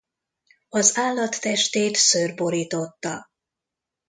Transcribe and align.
Az 0.69 0.97
állat 0.97 1.41
testét 1.41 1.95
szőr 1.95 2.35
borította. 2.35 3.27